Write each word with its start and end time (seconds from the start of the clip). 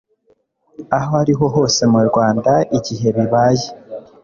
ari 1.19 1.33
ho 1.37 1.45
hose 1.55 1.81
mu 1.93 2.01
Rwanda 2.09 2.51
igihe 2.77 3.07
bibaye 3.15 3.67